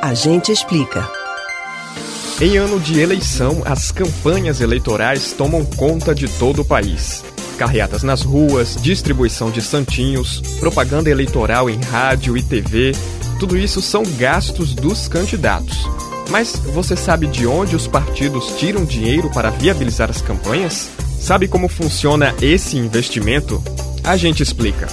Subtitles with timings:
[0.00, 1.10] A gente explica.
[2.40, 7.24] Em ano de eleição, as campanhas eleitorais tomam conta de todo o país.
[7.58, 12.92] Carreatas nas ruas, distribuição de santinhos, propaganda eleitoral em rádio e TV,
[13.40, 15.76] tudo isso são gastos dos candidatos.
[16.30, 20.90] Mas você sabe de onde os partidos tiram dinheiro para viabilizar as campanhas?
[21.18, 23.60] Sabe como funciona esse investimento?
[24.04, 24.86] A gente explica.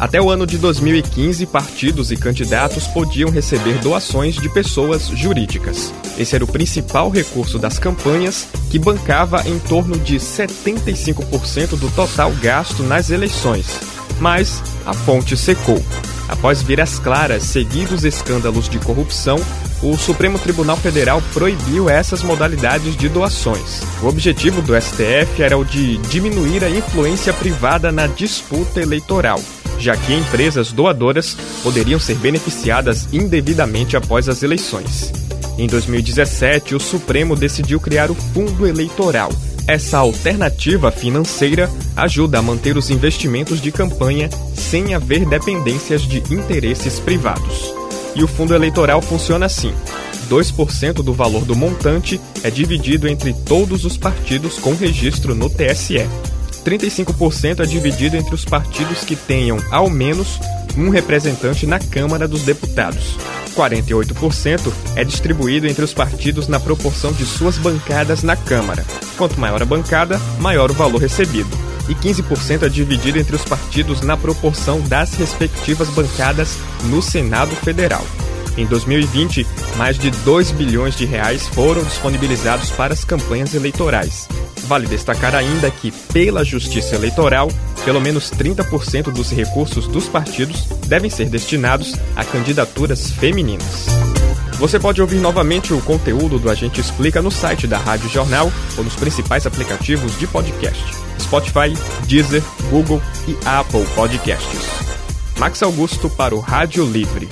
[0.00, 5.92] Até o ano de 2015, partidos e candidatos podiam receber doações de pessoas jurídicas.
[6.16, 12.32] Esse era o principal recurso das campanhas, que bancava em torno de 75% do total
[12.40, 13.78] gasto nas eleições.
[14.18, 15.84] Mas a fonte secou.
[16.30, 19.36] Após vir às claras seguidos escândalos de corrupção,
[19.82, 23.82] o Supremo Tribunal Federal proibiu essas modalidades de doações.
[24.02, 29.38] O objetivo do STF era o de diminuir a influência privada na disputa eleitoral
[29.80, 35.12] já que empresas doadoras poderiam ser beneficiadas indevidamente após as eleições.
[35.58, 39.32] Em 2017, o Supremo decidiu criar o Fundo Eleitoral.
[39.66, 46.98] Essa alternativa financeira ajuda a manter os investimentos de campanha sem haver dependências de interesses
[46.98, 47.74] privados.
[48.14, 49.72] E o fundo eleitoral funciona assim:
[50.28, 56.06] 2% do valor do montante é dividido entre todos os partidos com registro no TSE.
[56.60, 60.38] 35% é dividido entre os partidos que tenham, ao menos,
[60.76, 63.16] um representante na Câmara dos Deputados.
[63.54, 68.84] 48% é distribuído entre os partidos na proporção de suas bancadas na Câmara.
[69.16, 71.50] Quanto maior a bancada, maior o valor recebido.
[71.88, 78.04] E 15% é dividido entre os partidos na proporção das respectivas bancadas no Senado Federal.
[78.56, 84.28] Em 2020, mais de 2 bilhões de reais foram disponibilizados para as campanhas eleitorais.
[84.70, 87.48] Vale destacar ainda que, pela Justiça Eleitoral,
[87.84, 93.86] pelo menos 30% dos recursos dos partidos devem ser destinados a candidaturas femininas.
[94.60, 98.84] Você pode ouvir novamente o conteúdo do Agente Explica no site da Rádio Jornal ou
[98.84, 100.84] nos principais aplicativos de podcast:
[101.18, 101.76] Spotify,
[102.06, 104.68] Deezer, Google e Apple Podcasts.
[105.36, 107.28] Max Augusto para o Rádio Livre.